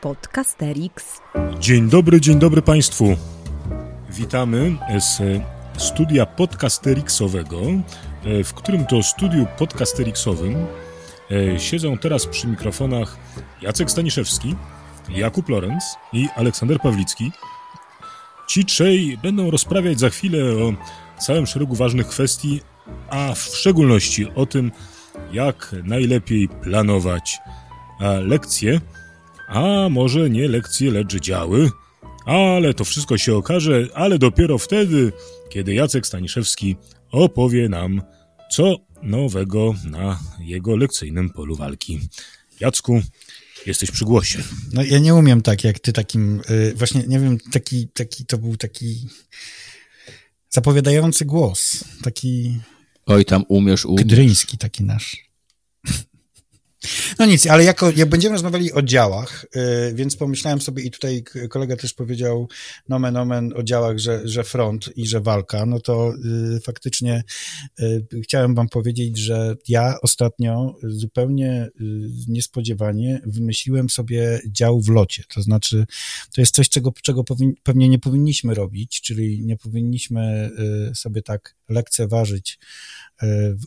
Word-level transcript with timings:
Podcasterix. 0.00 1.20
Dzień 1.58 1.88
dobry, 1.88 2.20
dzień 2.20 2.38
dobry 2.38 2.62
Państwu. 2.62 3.16
Witamy 4.10 4.76
z 4.98 5.22
studia 5.78 6.26
podcasterixowego, 6.26 7.60
w 8.44 8.54
którym 8.54 8.86
to 8.86 9.02
studiu 9.02 9.46
podcasterixowym 9.58 10.66
e, 11.30 11.60
siedzą 11.60 11.98
teraz 11.98 12.26
przy 12.26 12.46
mikrofonach 12.48 13.16
Jacek 13.62 13.90
Staniszewski, 13.90 14.54
Jakub 15.08 15.48
Lorenz 15.48 15.84
i 16.12 16.28
Aleksander 16.36 16.80
Pawlicki. 16.80 17.32
Ci 18.48 18.64
trzej 18.64 19.18
będą 19.22 19.50
rozprawiać 19.50 20.00
za 20.00 20.10
chwilę 20.10 20.38
o 20.44 20.72
całym 21.18 21.46
szeregu 21.46 21.74
ważnych 21.74 22.06
kwestii, 22.06 22.60
a 23.10 23.34
w 23.34 23.38
szczególności 23.38 24.26
o 24.34 24.46
tym, 24.46 24.72
jak 25.32 25.74
najlepiej 25.84 26.48
planować 26.48 27.38
lekcje, 28.22 28.80
a 29.50 29.88
może 29.88 30.30
nie 30.30 30.48
lekcje, 30.48 30.90
lecz 30.90 31.16
działy. 31.16 31.70
Ale 32.24 32.74
to 32.74 32.84
wszystko 32.84 33.18
się 33.18 33.36
okaże, 33.36 33.88
ale 33.94 34.18
dopiero 34.18 34.58
wtedy, 34.58 35.12
kiedy 35.48 35.74
Jacek 35.74 36.06
Staniszewski 36.06 36.76
opowie 37.10 37.68
nam, 37.68 38.02
co 38.50 38.76
nowego 39.02 39.74
na 39.84 40.20
jego 40.40 40.76
lekcyjnym 40.76 41.30
polu 41.30 41.56
walki. 41.56 42.00
Jacku, 42.60 43.02
jesteś 43.66 43.90
przy 43.90 44.04
głosie. 44.04 44.42
No 44.72 44.82
ja 44.82 44.98
nie 44.98 45.14
umiem 45.14 45.42
tak, 45.42 45.64
jak 45.64 45.78
ty 45.78 45.92
takim, 45.92 46.40
yy, 46.48 46.74
właśnie 46.74 47.02
nie 47.06 47.20
wiem, 47.20 47.38
taki, 47.52 47.88
taki, 47.88 48.26
to 48.26 48.38
był 48.38 48.56
taki 48.56 49.08
zapowiadający 50.50 51.24
głos, 51.24 51.84
taki... 52.02 52.58
Oj, 53.06 53.24
tam 53.24 53.44
umiesz, 53.48 53.84
umiesz. 53.84 54.02
Taki 54.58 54.84
nasz. 54.84 55.29
No 57.18 57.26
nic, 57.26 57.46
ale 57.46 57.64
jako, 57.64 57.90
jak 57.90 58.08
będziemy 58.08 58.32
rozmawiali 58.32 58.72
o 58.72 58.82
działach, 58.82 59.46
yy, 59.54 59.94
więc 59.94 60.16
pomyślałem 60.16 60.60
sobie 60.60 60.82
i 60.82 60.90
tutaj 60.90 61.24
kolega 61.50 61.76
też 61.76 61.94
powiedział 61.94 62.48
nomen 62.88 63.16
omen 63.16 63.52
o 63.56 63.62
działach, 63.62 63.98
że, 63.98 64.20
że 64.24 64.44
front 64.44 64.96
i 64.96 65.06
że 65.06 65.20
walka, 65.20 65.66
no 65.66 65.80
to 65.80 66.12
yy, 66.52 66.60
faktycznie 66.60 67.22
yy, 67.78 68.06
chciałem 68.22 68.54
wam 68.54 68.68
powiedzieć, 68.68 69.18
że 69.18 69.56
ja 69.68 69.94
ostatnio 70.02 70.76
zupełnie 70.82 71.68
y, 71.80 72.10
niespodziewanie 72.28 73.20
wymyśliłem 73.26 73.90
sobie 73.90 74.40
dział 74.46 74.80
w 74.80 74.88
locie, 74.88 75.22
to 75.34 75.42
znaczy 75.42 75.86
to 76.34 76.40
jest 76.40 76.54
coś, 76.54 76.68
czego, 76.68 76.92
czego 77.02 77.24
pewnie 77.62 77.88
nie 77.88 77.98
powinniśmy 77.98 78.54
robić, 78.54 79.00
czyli 79.00 79.44
nie 79.44 79.56
powinniśmy 79.56 80.50
y, 80.90 80.94
sobie 80.94 81.22
tak 81.22 81.54
lekceważyć 81.68 82.58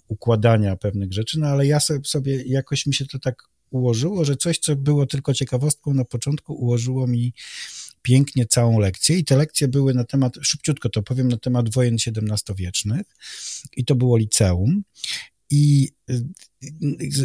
układania 0.08 0.76
pewnych 0.76 1.14
rzeczy, 1.14 1.40
no 1.40 1.48
ale 1.48 1.66
ja 1.66 1.80
sobie 2.04 2.44
jakoś 2.44 2.86
mi 2.86 2.94
się 2.94 3.03
to 3.08 3.20
tak 3.20 3.44
ułożyło, 3.70 4.26
że 4.26 4.38
coś, 4.38 4.60
co 4.60 4.76
było 4.76 5.06
tylko 5.06 5.34
ciekawostką 5.34 5.94
na 5.94 6.06
początku, 6.06 6.54
ułożyło 6.54 7.08
mi 7.08 7.34
pięknie 8.02 8.46
całą 8.46 8.80
lekcję. 8.80 9.18
I 9.18 9.24
te 9.24 9.38
lekcje 9.38 9.68
były 9.68 9.94
na 9.94 10.04
temat, 10.04 10.36
szybciutko 10.42 10.90
to 10.90 11.04
powiem, 11.04 11.28
na 11.28 11.38
temat 11.38 11.74
wojen 11.74 11.96
XVII-wiecznych 11.96 13.08
i 13.78 13.86
to 13.86 13.96
było 13.96 14.18
liceum 14.18 14.84
i 15.54 15.90
y, 16.10 16.24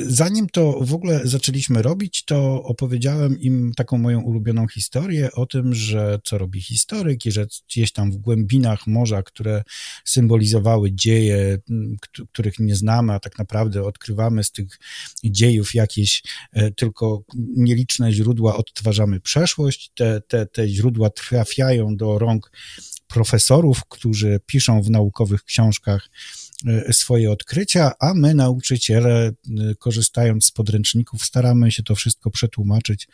zanim 0.07 0.47
to 0.49 0.81
w 0.81 0.95
ogóle 0.95 1.21
zaczęliśmy 1.25 1.83
robić, 1.83 2.25
to 2.25 2.63
opowiedziałem 2.63 3.41
im 3.41 3.73
taką 3.77 3.99
moją 3.99 4.21
ulubioną 4.21 4.69
historię 4.69 5.33
o 5.33 5.47
tym, 5.47 5.75
że 5.75 6.19
co 6.25 6.39
robi 6.39 6.63
historyk 6.63 7.27
i 7.27 7.33
że 7.33 7.47
gdzieś 7.69 7.93
tam 7.93 8.13
w 8.13 8.17
głębinach 8.17 8.87
morza, 8.87 9.23
które 9.23 9.63
symbolizowały 10.05 10.93
dzieje, 10.93 11.59
których 12.33 12.59
nie 12.59 12.77
znamy, 12.77 13.13
a 13.13 13.21
tak 13.21 13.39
naprawdę 13.39 13.85
odkrywamy 13.85 14.45
z 14.45 14.53
tych 14.53 14.79
dziejów 15.25 15.75
jakieś 15.75 16.23
e, 16.53 16.71
tylko 16.71 17.23
nieliczne 17.57 18.13
źródła, 18.13 18.57
odtwarzamy 18.57 19.21
przeszłość. 19.21 19.91
Te, 19.95 20.21
te, 20.21 20.47
te 20.47 20.69
źródła 20.69 21.11
trafiają 21.11 21.97
do 21.97 22.19
rąk 22.19 22.51
profesorów, 23.07 23.85
którzy 23.89 24.41
piszą 24.47 24.83
w 24.83 24.91
naukowych 24.91 25.45
książkach 25.45 26.11
swoje 26.91 27.31
odkrycia, 27.31 27.93
a 28.01 28.15
my, 28.15 28.35
nauczyciele, 28.35 29.27
e, 29.29 29.33
korzystając 29.79 30.45
z 30.45 30.51
podręczników, 30.51 31.25
staramy 31.25 31.73
się 31.73 31.83
to 31.83 31.95
wszystko 31.95 32.31
przetłumaczyć 32.31 33.09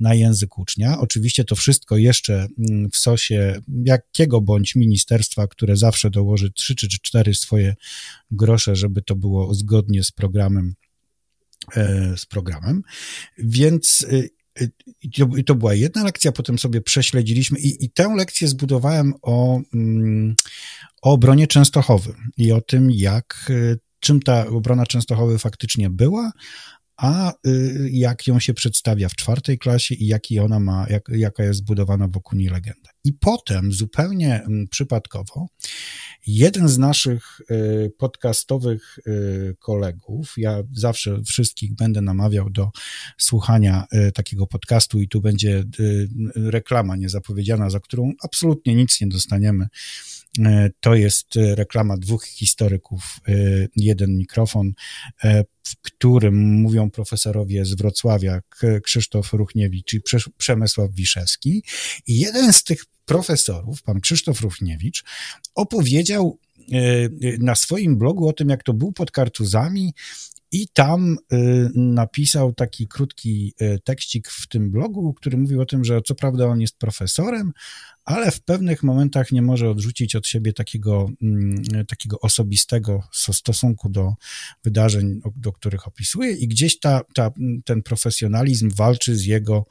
na 0.00 0.14
język 0.14 0.58
ucznia. 0.58 0.98
Oczywiście 0.98 1.44
to 1.44 1.56
wszystko 1.56 1.96
jeszcze 1.96 2.46
mm, 2.58 2.90
w 2.90 2.96
sosie 2.96 3.60
jakiego 3.84 4.40
bądź 4.40 4.74
ministerstwa, 4.74 5.46
które 5.46 5.76
zawsze 5.76 6.10
dołoży 6.10 6.52
trzy 6.52 6.74
czy 6.74 6.88
cztery 6.88 7.34
swoje 7.34 7.74
grosze, 8.30 8.76
żeby 8.76 9.02
to 9.02 9.16
było 9.16 9.54
zgodnie 9.54 10.04
z 10.04 10.10
programem 10.10 10.74
e, 11.76 12.14
z 12.16 12.26
programem. 12.26 12.82
Więc 13.38 14.06
i 15.02 15.10
to, 15.10 15.28
to 15.46 15.54
była 15.54 15.74
jedna 15.74 16.04
lekcja, 16.04 16.32
potem 16.32 16.58
sobie 16.58 16.80
prześledziliśmy 16.80 17.58
i, 17.58 17.84
i 17.84 17.90
tę 17.90 18.14
lekcję 18.16 18.48
zbudowałem 18.48 19.14
o, 19.22 19.60
mm, 19.74 20.36
o 21.06 21.12
obronie 21.12 21.46
Częstochowy 21.46 22.14
i 22.36 22.52
o 22.52 22.60
tym, 22.60 22.90
jak, 22.90 23.46
y, 23.50 23.78
czym 24.00 24.20
ta 24.20 24.46
obrona 24.46 24.86
Częstochowy 24.86 25.38
faktycznie 25.38 25.90
była, 25.90 26.32
a 26.96 27.32
y, 27.46 27.88
jak 27.92 28.26
ją 28.26 28.40
się 28.40 28.54
przedstawia 28.54 29.08
w 29.08 29.14
czwartej 29.14 29.58
klasie 29.58 29.94
i 29.94 30.06
jaki 30.06 30.38
ona 30.38 30.60
ma, 30.60 30.86
jak, 30.90 31.08
jaka 31.08 31.44
jest 31.44 31.58
zbudowana 31.58 32.08
wokół 32.08 32.38
niej 32.38 32.48
legenda. 32.48 32.90
I 33.04 33.12
potem 33.12 33.72
zupełnie 33.72 34.42
mm, 34.42 34.68
przypadkowo 34.68 35.46
jeden 36.26 36.68
z 36.68 36.78
naszych 36.78 37.40
y, 37.50 37.92
podcastowych 37.98 38.98
kolegów, 39.58 40.34
ja 40.36 40.62
zawsze 40.72 41.22
wszystkich 41.22 41.74
będę 41.74 42.00
namawiał 42.00 42.50
do 42.50 42.70
słuchania 43.18 43.84
takiego 44.14 44.46
podcastu 44.46 45.00
i 45.00 45.08
tu 45.08 45.20
będzie 45.20 45.64
reklama 46.34 46.96
niezapowiedziana, 46.96 47.70
za 47.70 47.80
którą 47.80 48.12
absolutnie 48.22 48.74
nic 48.74 49.00
nie 49.00 49.06
dostaniemy, 49.06 49.66
to 50.80 50.94
jest 50.94 51.36
e, 51.36 51.54
reklama 51.54 51.96
dwóch 51.96 52.24
historyków, 52.24 53.20
e, 53.28 53.32
jeden 53.76 54.16
mikrofon, 54.16 54.72
w 55.62 55.76
którym 55.82 56.60
mówią 56.60 56.90
profesorowie 56.90 57.64
z 57.64 57.74
Wrocławia, 57.74 58.40
Krzysztof 58.82 59.32
Ruchniewicz 59.32 59.92
i 59.92 60.00
Przemysław 60.38 60.90
Wiszewski. 60.94 61.62
I 62.06 62.18
jeden 62.18 62.52
z 62.52 62.64
tych 62.64 62.84
profesorów, 63.04 63.82
pan 63.82 64.00
Krzysztof 64.00 64.40
Ruchniewicz, 64.40 65.04
opowiedział 65.54 66.38
na 67.38 67.54
swoim 67.54 67.98
blogu 67.98 68.28
o 68.28 68.32
tym, 68.32 68.48
jak 68.48 68.62
to 68.62 68.72
był 68.72 68.92
pod 68.92 69.10
kartuzami 69.10 69.94
i 70.52 70.68
tam 70.72 71.16
napisał 71.74 72.52
taki 72.52 72.88
krótki 72.88 73.54
tekścik 73.84 74.28
w 74.28 74.48
tym 74.48 74.70
blogu, 74.70 75.14
który 75.14 75.36
mówił 75.36 75.60
o 75.60 75.66
tym, 75.66 75.84
że 75.84 76.02
co 76.02 76.14
prawda 76.14 76.46
on 76.46 76.60
jest 76.60 76.78
profesorem, 76.78 77.52
ale 78.04 78.30
w 78.30 78.40
pewnych 78.40 78.82
momentach 78.82 79.32
nie 79.32 79.42
może 79.42 79.70
odrzucić 79.70 80.16
od 80.16 80.26
siebie 80.26 80.52
takiego, 80.52 81.10
mm, 81.22 81.86
takiego 81.88 82.20
osobistego 82.20 83.02
stosunku 83.12 83.88
do 83.88 84.14
wydarzeń, 84.64 85.20
do 85.36 85.52
których 85.52 85.86
opisuje, 85.86 86.32
i 86.32 86.48
gdzieś 86.48 86.78
ta, 86.78 87.00
ta, 87.14 87.30
ten 87.64 87.82
profesjonalizm 87.82 88.70
walczy 88.70 89.16
z 89.16 89.24
jego 89.24 89.66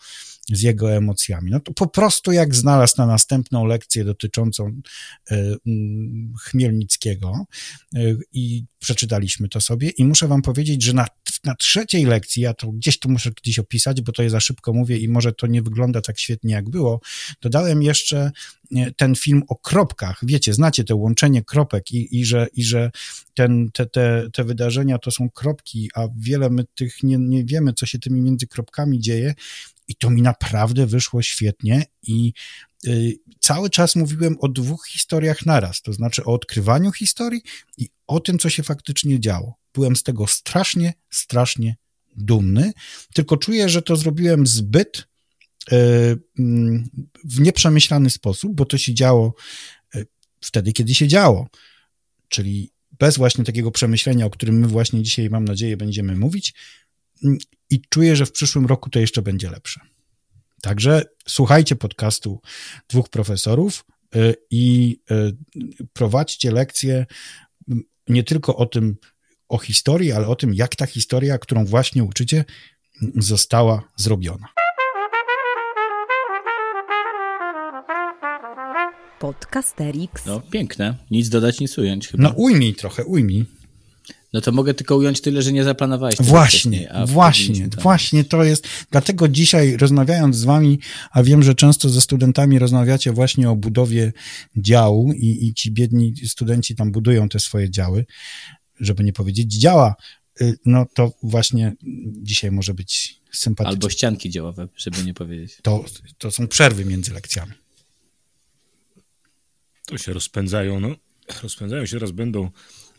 z 0.51 0.61
jego 0.61 0.91
emocjami. 0.91 1.51
No 1.51 1.59
to 1.59 1.73
po 1.73 1.87
prostu 1.87 2.31
jak 2.31 2.55
znalazł 2.55 2.93
na 2.97 3.05
następną 3.05 3.65
lekcję 3.65 4.05
dotyczącą 4.05 4.81
e, 5.31 5.55
Chmielnickiego 6.41 7.45
e, 7.95 7.99
i 8.33 8.65
przeczytaliśmy 8.79 9.49
to 9.49 9.61
sobie 9.61 9.89
i 9.89 10.05
muszę 10.05 10.27
wam 10.27 10.41
powiedzieć, 10.41 10.83
że 10.83 10.93
na, 10.93 11.07
na 11.43 11.55
trzeciej 11.55 12.05
lekcji, 12.05 12.43
ja 12.43 12.53
to 12.53 12.71
gdzieś 12.71 12.99
to 12.99 13.09
muszę 13.09 13.31
gdzieś 13.31 13.59
opisać, 13.59 14.01
bo 14.01 14.11
to 14.11 14.23
je 14.23 14.29
za 14.29 14.39
szybko 14.39 14.73
mówię 14.73 14.97
i 14.97 15.09
może 15.09 15.33
to 15.33 15.47
nie 15.47 15.61
wygląda 15.61 16.01
tak 16.01 16.19
świetnie 16.19 16.53
jak 16.53 16.69
było, 16.69 17.01
dodałem 17.41 17.83
jeszcze 17.83 18.31
e, 18.75 18.91
ten 18.91 19.15
film 19.15 19.43
o 19.47 19.55
kropkach. 19.55 20.19
Wiecie, 20.23 20.53
znacie 20.53 20.83
to 20.83 20.97
łączenie 20.97 21.43
kropek 21.43 21.91
i, 21.91 22.19
i 22.19 22.25
że, 22.25 22.47
i 22.53 22.63
że 22.63 22.91
ten, 23.33 23.69
te, 23.73 23.85
te, 23.85 24.27
te 24.33 24.43
wydarzenia 24.43 24.97
to 24.97 25.11
są 25.11 25.29
kropki, 25.29 25.89
a 25.95 26.07
wiele 26.17 26.49
my 26.49 26.63
tych 26.75 27.03
nie, 27.03 27.17
nie 27.17 27.45
wiemy, 27.45 27.73
co 27.73 27.85
się 27.85 27.99
tymi 27.99 28.21
między 28.21 28.47
kropkami 28.47 28.99
dzieje 28.99 29.33
i 29.87 29.95
to 29.95 30.09
mi 30.09 30.21
naprawdę 30.21 30.85
wyszło 30.85 31.21
świetnie 31.21 31.83
i 32.01 32.33
y, 32.87 33.19
cały 33.39 33.69
czas 33.69 33.95
mówiłem 33.95 34.37
o 34.39 34.47
dwóch 34.47 34.87
historiach 34.87 35.45
naraz, 35.45 35.81
to 35.81 35.93
znaczy 35.93 36.23
o 36.23 36.33
odkrywaniu 36.33 36.91
historii 36.91 37.41
i 37.77 37.89
o 38.07 38.19
tym, 38.19 38.39
co 38.39 38.49
się 38.49 38.63
faktycznie 38.63 39.19
działo. 39.19 39.55
Byłem 39.73 39.95
z 39.95 40.03
tego 40.03 40.27
strasznie, 40.27 40.93
strasznie 41.09 41.75
dumny, 42.15 42.71
tylko 43.13 43.37
czuję, 43.37 43.69
że 43.69 43.81
to 43.81 43.95
zrobiłem 43.95 44.47
zbyt 44.47 45.07
y, 45.71 45.75
mm, 46.39 46.89
w 47.23 47.39
nieprzemyślany 47.39 48.09
sposób, 48.09 48.55
bo 48.55 48.65
to 48.65 48.77
się 48.77 48.93
działo 48.93 49.33
y, 49.95 50.07
wtedy, 50.41 50.73
kiedy 50.73 50.95
się 50.95 51.07
działo, 51.07 51.47
czyli 52.29 52.71
bez 52.99 53.17
właśnie 53.17 53.43
takiego 53.43 53.71
przemyślenia, 53.71 54.25
o 54.25 54.29
którym 54.29 54.59
my 54.59 54.67
właśnie 54.67 55.03
dzisiaj, 55.03 55.29
mam 55.29 55.45
nadzieję, 55.45 55.77
będziemy 55.77 56.15
mówić, 56.15 56.53
i 57.69 57.81
czuję, 57.89 58.15
że 58.15 58.25
w 58.25 58.31
przyszłym 58.31 58.65
roku 58.65 58.89
to 58.89 58.99
jeszcze 58.99 59.21
będzie 59.21 59.49
lepsze. 59.49 59.81
Także 60.61 61.03
słuchajcie 61.27 61.75
podcastu 61.75 62.41
dwóch 62.89 63.09
profesorów 63.09 63.85
y, 64.15 64.35
i 64.51 64.97
y, 65.11 65.37
prowadźcie 65.93 66.51
lekcje 66.51 67.05
nie 68.07 68.23
tylko 68.23 68.55
o 68.55 68.65
tym, 68.65 68.95
o 69.49 69.57
historii, 69.57 70.11
ale 70.11 70.27
o 70.27 70.35
tym, 70.35 70.53
jak 70.53 70.75
ta 70.75 70.85
historia, 70.85 71.37
którą 71.37 71.65
właśnie 71.65 72.03
uczycie, 72.03 72.45
została 73.15 73.83
zrobiona. 73.95 74.47
Podcasterix. 79.19 80.25
No, 80.25 80.41
piękne. 80.41 80.97
Nic 81.11 81.29
dodać, 81.29 81.59
nic 81.59 81.77
ująć 81.77 82.07
chyba. 82.07 82.23
No, 82.23 82.33
ujmij 82.37 82.73
trochę, 82.73 83.05
ujmij. 83.05 83.45
No 84.35 84.41
to 84.41 84.51
mogę 84.51 84.73
tylko 84.73 84.97
ująć 84.97 85.21
tyle, 85.21 85.41
że 85.41 85.53
nie 85.53 85.63
zaplanowałeś 85.63 86.15
tego 86.15 86.29
Właśnie, 86.29 86.91
a 86.91 87.05
właśnie, 87.05 87.69
właśnie 87.81 88.23
to 88.23 88.43
jest. 88.43 88.67
Dlatego 88.91 89.27
dzisiaj 89.27 89.77
rozmawiając 89.77 90.35
z 90.35 90.43
wami, 90.43 90.79
a 91.11 91.23
wiem, 91.23 91.43
że 91.43 91.55
często 91.55 91.89
ze 91.89 92.01
studentami 92.01 92.59
rozmawiacie 92.59 93.11
właśnie 93.11 93.49
o 93.49 93.55
budowie 93.55 94.13
działu 94.57 95.13
i, 95.13 95.45
i 95.45 95.53
ci 95.53 95.71
biedni 95.71 96.13
studenci 96.27 96.75
tam 96.75 96.91
budują 96.91 97.29
te 97.29 97.39
swoje 97.39 97.69
działy, 97.69 98.05
żeby 98.79 99.03
nie 99.03 99.13
powiedzieć 99.13 99.53
działa, 99.53 99.95
y, 100.41 100.57
no 100.65 100.85
to 100.93 101.11
właśnie 101.23 101.73
dzisiaj 102.21 102.51
może 102.51 102.73
być 102.73 103.21
sympatyczne. 103.31 103.75
Albo 103.75 103.89
ścianki 103.89 104.29
działowe, 104.29 104.67
żeby 104.75 105.03
nie 105.03 105.13
powiedzieć. 105.13 105.57
To, 105.61 105.85
to 106.17 106.31
są 106.31 106.47
przerwy 106.47 106.85
między 106.85 107.13
lekcjami. 107.13 107.51
To 109.85 109.97
się 109.97 110.13
rozpędzają, 110.13 110.79
no. 110.79 110.95
Rozpędzają 111.43 111.85
się, 111.85 111.95
teraz 111.95 112.11
będą 112.11 112.51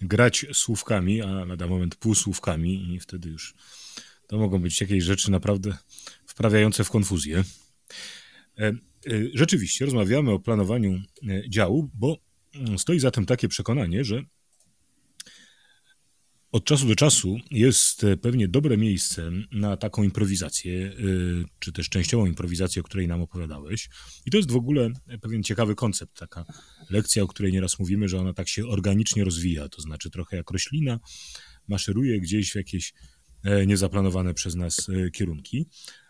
grać 0.02 0.46
słówkami, 0.52 1.22
a 1.22 1.44
lada 1.44 1.66
moment 1.66 1.94
półsłówkami 1.94 2.94
i 2.94 3.00
wtedy 3.00 3.28
już 3.28 3.54
to 4.26 4.38
mogą 4.38 4.58
być 4.58 4.80
jakieś 4.80 5.04
rzeczy 5.04 5.30
naprawdę 5.30 5.76
wprawiające 6.26 6.84
w 6.84 6.90
konfuzję. 6.90 7.44
E, 8.58 8.66
e, 8.66 8.74
Rzeczywiście 9.34 9.84
rozmawiamy 9.84 10.30
o 10.30 10.38
planowaniu 10.38 11.02
e, 11.28 11.50
działu, 11.50 11.90
bo 11.94 12.16
mm, 12.54 12.78
stoi 12.78 12.98
za 12.98 13.10
tym 13.10 13.26
takie 13.26 13.48
przekonanie, 13.48 14.04
że 14.04 14.22
od 16.56 16.64
czasu 16.64 16.88
do 16.88 16.94
czasu 16.94 17.38
jest 17.50 18.04
e, 18.04 18.16
pewnie 18.16 18.48
dobre 18.48 18.76
miejsce 18.76 19.30
na 19.52 19.76
taką 19.76 20.02
improwizację, 20.02 20.86
e, 20.86 20.92
czy 21.58 21.72
też 21.72 21.88
częściową 21.88 22.26
improwizację, 22.26 22.80
o 22.80 22.84
której 22.84 23.08
nam 23.08 23.22
opowiadałeś. 23.22 23.88
I 24.26 24.30
to 24.30 24.36
jest 24.36 24.50
w 24.50 24.56
ogóle 24.56 24.90
pewien 25.20 25.42
ciekawy 25.42 25.74
koncept, 25.74 26.18
taka 26.18 26.44
lekcja, 26.90 27.22
o 27.22 27.26
której 27.26 27.52
nieraz 27.52 27.78
mówimy, 27.78 28.08
że 28.08 28.18
ona 28.18 28.32
tak 28.32 28.48
się 28.48 28.66
organicznie 28.66 29.24
rozwija, 29.24 29.68
to 29.68 29.82
znaczy 29.82 30.10
trochę 30.10 30.36
jak 30.36 30.50
roślina 30.50 31.00
maszeruje 31.68 32.20
gdzieś 32.20 32.52
w 32.52 32.54
jakieś 32.54 32.94
e, 33.44 33.66
niezaplanowane 33.66 34.34
przez 34.34 34.54
nas 34.54 34.86
kierunki. 35.12 35.66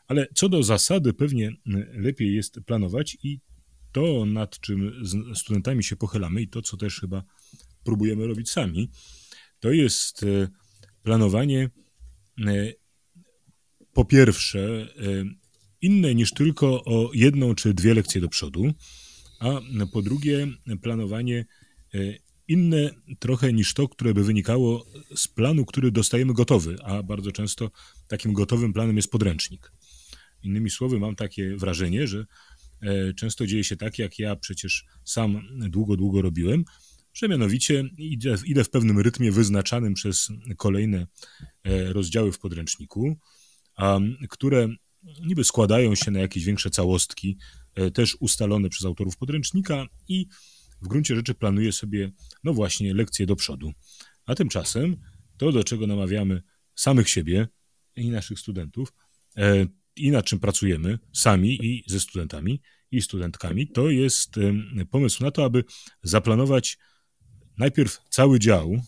Ale 0.09 0.27
co 0.35 0.49
do 0.49 0.63
zasady, 0.63 1.13
pewnie 1.13 1.53
lepiej 1.93 2.35
jest 2.35 2.61
planować 2.67 3.17
i 3.23 3.41
to, 3.93 4.27
nad 4.27 4.61
czym 4.61 4.93
z 5.03 5.39
studentami 5.39 5.85
się 5.85 5.97
pochylamy 5.97 6.43
i 6.43 6.49
to, 6.49 6.63
co 6.63 6.77
też 6.77 7.01
chyba 7.01 7.25
próbujemy 7.85 8.27
robić 8.27 8.51
sami, 8.51 8.91
to 9.61 9.73
jest 9.73 10.23
e, 10.23 10.49
planowanie 11.03 11.71
e, 12.47 12.73
po 13.93 14.05
pierwsze 14.05 14.61
e, 14.61 14.87
inne 15.81 16.15
niż 16.15 16.33
tylko 16.33 16.85
o 16.85 17.11
jedną 17.15 17.55
czy 17.55 17.75
dwie 17.75 17.95
lekcje 17.95 18.21
do 18.21 18.29
przodu, 18.29 18.73
a 19.41 19.61
po 19.93 20.03
drugie 20.03 20.47
planowanie 20.83 21.45
inne 22.49 22.91
trochę 23.19 23.53
niż 23.53 23.75
to, 23.75 23.89
które 23.89 24.15
by 24.15 24.25
wynikało 24.25 24.87
z 25.15 25.29
planu, 25.29 25.65
który 25.65 25.91
dostajemy 25.91 26.35
gotowy, 26.35 26.77
a 26.85 27.03
bardzo 27.03 27.33
często 27.33 27.71
takim 28.09 28.33
gotowym 28.33 28.73
planem 28.73 28.97
jest 28.97 29.11
podręcznik. 29.11 29.73
Innymi 30.43 30.71
słowy, 30.71 30.99
mam 30.99 31.17
takie 31.17 31.57
wrażenie, 31.57 32.07
że 32.07 32.27
często 33.17 33.47
dzieje 33.47 33.65
się 33.65 33.77
tak, 33.77 33.99
jak 33.99 34.19
ja 34.19 34.37
przecież 34.37 34.85
sam 35.05 35.43
długo, 35.69 35.97
długo 35.97 36.23
robiłem, 36.23 36.65
że 37.17 37.29
mianowicie 37.29 37.85
idę, 37.99 38.35
idę 38.45 38.65
w 38.65 38.71
pewnym 38.71 38.99
rytmie 38.99 39.33
wyznaczanym 39.33 39.95
przez 39.95 40.29
kolejne 40.57 41.07
e, 41.65 41.93
rozdziały 41.93 42.33
w 42.33 42.39
podręczniku, 42.39 43.17
które 44.31 44.69
niby 45.23 45.45
składają 45.45 45.95
się 45.95 46.11
na 46.11 46.21
jakieś 46.21 46.45
większe 46.45 46.71
całostki, 46.71 47.39
e, 47.75 47.91
też 47.91 48.17
ustalone 48.21 48.69
przez 48.69 48.85
autorów 48.85 49.17
podręcznika 49.17 49.87
i 50.09 50.27
w 50.83 50.89
gruncie 50.89 51.17
rzeczy 51.17 51.35
planuję 51.35 51.73
sobie, 51.73 52.13
no 52.45 52.55
właśnie, 52.55 52.95
lekcje 52.95 53.27
do 53.27 53.37
przodu. 53.37 53.73
A 54.27 54.35
tymczasem 54.35 54.97
to, 55.37 55.53
do 55.53 55.65
czego 55.65 55.87
namawiamy 55.87 56.43
samych 56.75 57.09
siebie 57.11 57.49
i 57.97 58.11
naszych 58.11 58.39
studentów, 58.39 58.93
e, 59.37 59.67
i 59.97 60.11
nad 60.11 60.25
czym 60.25 60.41
pracujemy 60.41 60.99
sami 61.13 61.67
i 61.67 61.85
ze 61.87 62.01
studentami 62.01 62.61
i 62.91 63.03
studentkami, 63.03 63.69
to 63.69 63.91
jest 63.91 64.35
pomysł 64.91 65.25
na 65.25 65.31
to, 65.31 65.45
aby 65.45 65.65
zaplanować 66.03 66.79
najpierw 67.59 68.01
cały 68.11 68.39
dział, 68.39 68.83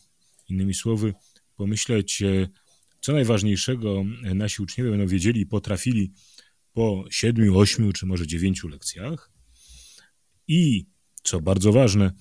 innymi 0.49 0.75
słowy, 0.75 1.15
pomyśleć, 1.57 2.23
co 3.01 3.13
najważniejszego 3.13 4.05
nasi 4.35 4.63
uczniowie 4.63 4.91
będą 4.91 5.07
wiedzieli 5.07 5.41
i 5.41 5.47
potrafili 5.47 6.13
po 6.73 7.05
siedmiu, 7.11 7.59
ośmiu 7.59 7.93
czy 7.93 8.07
może 8.07 8.27
dziewięciu 8.27 8.69
lekcjach. 8.69 9.31
I 10.49 10.87
co 11.23 11.41
bardzo 11.41 11.73
ważne, 11.73 12.13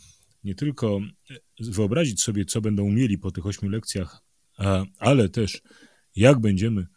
nie 0.43 0.55
tylko 0.55 0.99
wyobrazić 1.59 2.21
sobie, 2.21 2.45
co 2.45 2.61
będą 2.61 2.83
umieli 2.83 3.17
po 3.17 3.31
tych 3.31 3.45
ośmiu 3.45 3.69
lekcjach, 3.69 4.21
ale 4.97 5.29
też 5.29 5.61
jak 6.15 6.39
będziemy 6.39 6.87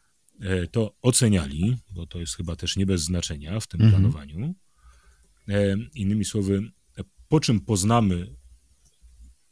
e, 0.40 0.66
to 0.66 0.94
oceniali, 1.02 1.76
bo 1.94 2.06
to 2.06 2.20
jest 2.20 2.36
chyba 2.36 2.56
też 2.56 2.76
nie 2.76 2.86
bez 2.86 3.02
znaczenia 3.02 3.60
w 3.60 3.66
tym 3.66 3.82
Mhm. 3.82 4.02
planowaniu. 4.02 4.54
E, 5.48 5.76
Innymi 5.94 6.24
słowy, 6.24 6.70
po 7.28 7.40
czym 7.40 7.60
poznamy 7.60 8.36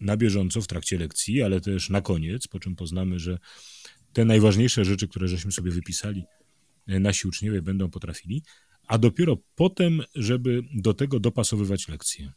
na 0.01 0.17
bieżąco 0.17 0.61
w 0.61 0.67
trakcie 0.67 0.99
lekcji, 0.99 1.43
ale 1.43 1.61
też 1.61 1.91
na 1.91 2.01
koniec, 2.01 2.47
po 2.47 2.61
czym 2.61 2.77
poznamy, 2.77 3.19
że 3.19 3.39
te 4.13 4.25
najważniejsze 4.25 4.85
rzeczy, 4.85 5.09
które 5.09 5.29
żeśmy 5.29 5.53
sobie 5.53 5.71
wypisali, 5.71 6.25
e, 6.87 7.01
nasi 7.01 7.29
uczniowie 7.29 7.63
będą 7.63 7.91
potrafili, 7.91 8.43
a 8.87 8.99
dopiero 8.99 9.37
potem, 9.55 10.03
żeby 10.15 10.63
do 10.75 10.95
tego 10.95 11.21
dopasowywać 11.21 11.89
lekcje. 11.89 12.33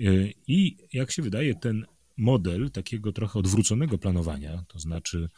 E, 0.00 0.04
I 0.46 0.76
jak 0.92 1.12
się 1.12 1.22
wydaje, 1.22 1.54
ten 1.54 1.86
model 2.16 2.70
takiego 2.70 3.12
trochę 3.12 3.38
odwróconego 3.38 3.98
planowania, 3.98 4.64
to 4.68 4.78
znaczy 4.78 5.28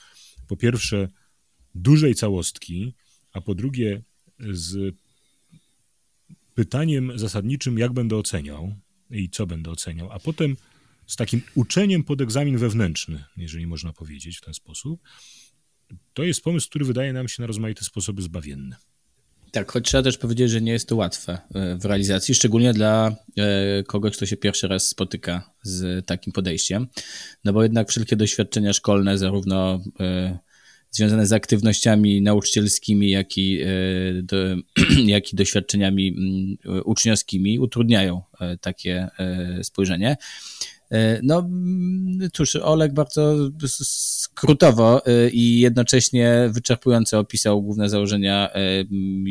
po 0.48 0.56
pierwsze 0.56 1.08
dużej 1.74 2.14
całostki, 2.14 2.94
a 3.32 3.40
po 3.40 3.54
drugie 3.54 4.02
z 4.50 4.94
pytaniem 6.54 7.18
zasadniczym, 7.18 7.78
jak 7.78 7.92
będę 7.92 8.16
oceniał 8.16 8.74
i 9.10 9.30
co 9.30 9.46
będę 9.46 9.70
oceniał, 9.70 10.12
a 10.12 10.18
potem 10.18 10.56
z 11.08 11.16
takim 11.16 11.42
uczeniem 11.54 12.04
pod 12.04 12.20
egzamin 12.20 12.58
wewnętrzny, 12.58 13.24
jeżeli 13.36 13.66
można 13.66 13.92
powiedzieć 13.92 14.38
w 14.38 14.40
ten 14.40 14.54
sposób, 14.54 15.00
to 16.14 16.22
jest 16.22 16.42
pomysł, 16.42 16.68
który 16.68 16.84
wydaje 16.84 17.12
nam 17.12 17.28
się 17.28 17.42
na 17.42 17.46
rozmaite 17.46 17.84
sposoby 17.84 18.22
zbawienny. 18.22 18.76
Tak, 19.52 19.72
choć 19.72 19.84
trzeba 19.84 20.02
też 20.02 20.18
powiedzieć, 20.18 20.50
że 20.50 20.60
nie 20.60 20.72
jest 20.72 20.88
to 20.88 20.96
łatwe 20.96 21.38
e, 21.54 21.76
w 21.76 21.84
realizacji, 21.84 22.34
szczególnie 22.34 22.72
dla 22.72 23.16
e, 23.36 23.82
kogoś, 23.82 24.16
kto 24.16 24.26
się 24.26 24.36
pierwszy 24.36 24.68
raz 24.68 24.88
spotyka 24.88 25.54
z 25.62 26.06
takim 26.06 26.32
podejściem. 26.32 26.86
No 27.44 27.52
bo 27.52 27.62
jednak 27.62 27.88
wszelkie 27.88 28.16
doświadczenia 28.16 28.72
szkolne, 28.72 29.18
zarówno 29.18 29.80
e, 30.00 30.38
związane 30.90 31.26
z 31.26 31.32
aktywnościami 31.32 32.22
nauczycielskimi, 32.22 33.10
jak 33.10 33.38
i, 33.38 33.60
do, 34.22 34.36
jak 35.14 35.32
i 35.32 35.36
doświadczeniami 35.36 36.08
mm, 36.08 36.82
uczniowskimi 36.84 37.58
utrudniają 37.58 38.22
takie 38.60 39.08
spojrzenie. 39.62 40.16
E, 40.90 41.20
No, 41.22 41.38
mm, 41.38 42.28
cóż, 42.32 42.56
Oleg 42.56 42.92
bardzo 42.94 43.36
skrótowo 43.68 45.06
e, 45.06 45.30
i 45.30 45.60
jednocześnie 45.60 46.50
wyczerpująco 46.52 47.18
opisał 47.18 47.62
główne 47.62 47.88
założenia 47.88 48.50
e, 48.52 48.84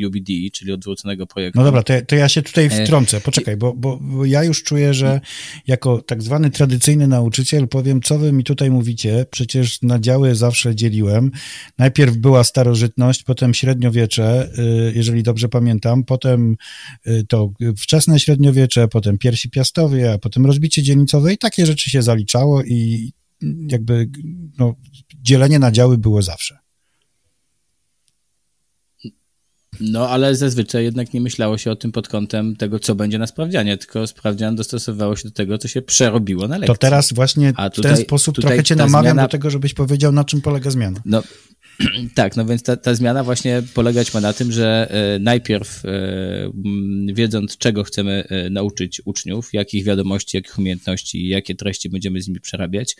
UBD, 0.07 0.29
czyli 0.53 0.71
odwróconego 0.71 1.27
projektu. 1.27 1.59
No 1.59 1.65
dobra, 1.65 1.83
to, 1.83 1.93
ja- 1.93 2.01
to 2.01 2.15
ja 2.15 2.29
się 2.29 2.41
tutaj 2.41 2.69
wtrącę. 2.69 3.21
Poczekaj, 3.21 3.57
bo, 3.57 3.73
bo, 3.73 3.97
bo 4.01 4.25
ja 4.25 4.43
już 4.43 4.63
czuję, 4.63 4.93
że 4.93 5.21
jako 5.67 6.01
tak 6.01 6.23
zwany 6.23 6.49
tradycyjny 6.49 7.07
nauczyciel 7.07 7.67
powiem, 7.67 8.01
co 8.01 8.19
wy 8.19 8.31
mi 8.33 8.43
tutaj 8.43 8.71
mówicie. 8.71 9.25
Przecież 9.31 9.81
na 9.81 9.99
działy 9.99 10.35
zawsze 10.35 10.75
dzieliłem. 10.75 11.31
Najpierw 11.77 12.17
była 12.17 12.43
starożytność, 12.43 13.23
potem 13.23 13.53
średniowiecze, 13.53 14.49
jeżeli 14.95 15.23
dobrze 15.23 15.49
pamiętam, 15.49 16.03
potem 16.03 16.55
to 17.27 17.51
wczesne 17.77 18.19
średniowiecze, 18.19 18.87
potem 18.87 19.17
piersi 19.17 19.49
piastowie, 19.49 20.13
a 20.13 20.17
potem 20.17 20.45
rozbicie 20.45 20.83
dzielnicowe 20.83 21.33
i 21.33 21.37
takie 21.47 21.65
rzeczy 21.65 21.89
się 21.89 22.01
zaliczało 22.01 22.63
i 22.63 23.11
jakby 23.67 24.09
no, 24.57 24.75
dzielenie 25.21 25.59
na 25.59 25.71
działy 25.71 25.97
było 25.97 26.21
zawsze. 26.21 26.57
No, 29.81 30.09
ale 30.09 30.35
zazwyczaj 30.35 30.83
jednak 30.83 31.13
nie 31.13 31.21
myślało 31.21 31.57
się 31.57 31.71
o 31.71 31.75
tym 31.75 31.91
pod 31.91 32.07
kątem 32.07 32.55
tego, 32.55 32.79
co 32.79 32.95
będzie 32.95 33.19
na 33.19 33.27
sprawdzianie, 33.27 33.77
tylko 33.77 34.07
sprawdzian 34.07 34.55
dostosowywało 34.55 35.15
się 35.15 35.23
do 35.23 35.31
tego, 35.33 35.57
co 35.57 35.67
się 35.67 35.81
przerobiło 35.81 36.47
na 36.47 36.57
lekcji. 36.57 36.75
To 36.75 36.79
teraz 36.79 37.13
właśnie 37.13 37.53
A 37.55 37.69
w 37.69 37.73
tutaj- 37.73 37.95
ten 37.95 38.05
sposób 38.05 38.35
trochę 38.35 38.63
cię 38.63 38.75
namawiam 38.75 39.17
zmiana- 39.17 39.21
do 39.21 39.27
tego, 39.27 39.49
żebyś 39.49 39.73
powiedział, 39.73 40.11
na 40.11 40.23
czym 40.23 40.41
polega 40.41 40.69
zmiana. 40.69 40.99
No, 41.05 41.23
tak, 42.15 42.35
no 42.35 42.45
więc 42.45 42.63
ta, 42.63 42.77
ta 42.77 42.95
zmiana 42.95 43.23
właśnie 43.23 43.63
polegać 43.73 44.13
ma 44.13 44.21
na 44.21 44.33
tym, 44.33 44.51
że 44.51 44.87
e, 44.91 45.19
najpierw 45.19 45.85
e, 45.85 45.89
wiedząc, 47.13 47.57
czego 47.57 47.83
chcemy 47.83 48.23
e, 48.29 48.49
nauczyć 48.49 49.01
uczniów, 49.05 49.49
jakich 49.53 49.85
wiadomości, 49.85 50.37
jakich 50.37 50.59
umiejętności, 50.59 51.27
jakie 51.27 51.55
treści 51.55 51.89
będziemy 51.89 52.21
z 52.21 52.27
nimi 52.27 52.39
przerabiać, 52.39 52.95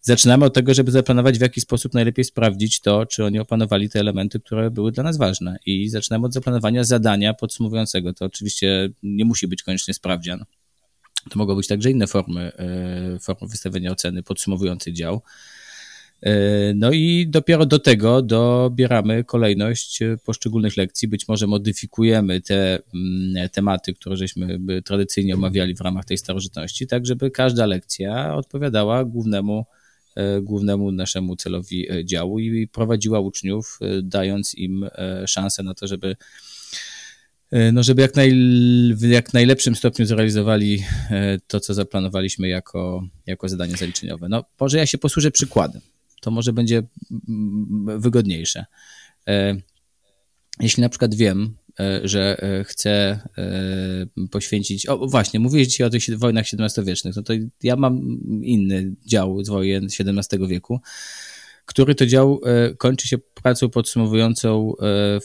zaczynamy 0.00 0.44
od 0.44 0.54
tego, 0.54 0.74
żeby 0.74 0.90
zaplanować, 0.90 1.38
w 1.38 1.40
jaki 1.40 1.60
sposób 1.60 1.94
najlepiej 1.94 2.24
sprawdzić 2.24 2.80
to, 2.80 3.06
czy 3.06 3.24
oni 3.24 3.38
opanowali 3.38 3.90
te 3.90 4.00
elementy, 4.00 4.40
które 4.40 4.70
były 4.70 4.92
dla 4.92 5.04
nas 5.04 5.16
ważne. 5.16 5.58
I 5.66 5.88
zaczynamy 5.88 6.26
od 6.26 6.34
zaplanowania 6.34 6.84
zadania 6.84 7.34
podsumowującego. 7.34 8.12
To 8.12 8.24
oczywiście 8.24 8.88
nie 9.02 9.24
musi 9.24 9.48
być 9.48 9.62
koniecznie 9.62 9.94
sprawdzian. 9.94 10.44
To 11.30 11.38
mogą 11.38 11.56
być 11.56 11.66
także 11.66 11.90
inne 11.90 12.06
formy, 12.06 12.52
formy 13.20 13.48
wystawienia 13.48 13.92
oceny 13.92 14.22
podsumowującej 14.22 14.92
dział. 14.92 15.22
E, 16.22 16.74
no 16.74 16.92
i 16.92 17.26
dopiero 17.28 17.66
do 17.66 17.78
tego 17.78 18.22
dobieramy 18.22 19.24
kolejność 19.24 20.02
e, 20.02 20.16
poszczególnych 20.24 20.76
lekcji. 20.76 21.08
Być 21.08 21.28
może 21.28 21.46
modyfikujemy 21.46 22.40
te 22.40 22.78
mm, 22.94 23.48
tematy, 23.48 23.94
które 23.94 24.16
żeśmy 24.16 24.58
tradycyjnie 24.84 25.34
omawiali 25.34 25.74
w 25.74 25.80
ramach 25.80 26.04
tej 26.04 26.18
starożytności, 26.18 26.86
tak 26.86 27.06
żeby 27.06 27.30
każda 27.30 27.66
lekcja 27.66 28.34
odpowiadała 28.34 29.04
głównemu, 29.04 29.66
e, 29.70 29.77
głównemu 30.42 30.92
naszemu 30.92 31.36
celowi 31.36 31.86
działu 32.04 32.38
i 32.38 32.68
prowadziła 32.68 33.20
uczniów, 33.20 33.78
dając 34.02 34.54
im 34.54 34.88
szansę 35.26 35.62
na 35.62 35.74
to, 35.74 35.86
żeby 35.86 36.16
no 37.72 37.82
żeby 37.82 38.02
jak, 38.02 38.14
naj, 38.14 38.32
w 38.94 39.02
jak 39.02 39.34
najlepszym 39.34 39.76
stopniu 39.76 40.06
zrealizowali 40.06 40.84
to, 41.46 41.60
co 41.60 41.74
zaplanowaliśmy 41.74 42.48
jako, 42.48 43.02
jako 43.26 43.48
zadanie 43.48 43.76
zaliczeniowe. 43.76 44.28
No, 44.28 44.44
może 44.60 44.78
ja 44.78 44.86
się 44.86 44.98
posłużę 44.98 45.30
przykładem 45.30 45.80
to 46.20 46.30
może 46.30 46.52
będzie 46.52 46.82
mm, 47.28 48.00
wygodniejsze. 48.00 48.64
E, 49.28 49.56
jeśli 50.60 50.80
na 50.80 50.88
przykład 50.88 51.14
wiem, 51.14 51.56
e, 51.67 51.67
że 52.04 52.42
e, 52.42 52.64
chcę 52.64 53.20
poświęcić. 54.30 54.86
O, 54.86 55.06
właśnie, 55.06 55.40
mówiłeś 55.40 55.68
dzisiaj 55.68 55.86
o 55.86 55.90
tych 55.90 56.18
wojnach 56.18 56.46
XVII-wiecznych. 56.52 57.16
No 57.16 57.22
to 57.22 57.32
ja 57.62 57.76
mam 57.76 58.18
inny 58.42 58.94
dział 59.06 59.44
z 59.44 59.48
wojen 59.48 59.84
XVII 60.00 60.48
wieku, 60.48 60.80
który 61.66 61.94
to 61.94 62.06
dział 62.06 62.40
kończy 62.78 63.08
się 63.08 63.18
pracą 63.18 63.68
podsumowującą, 63.68 64.72